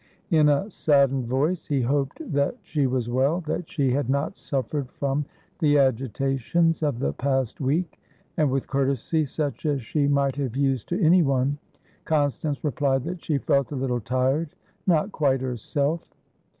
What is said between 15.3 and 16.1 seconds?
herself.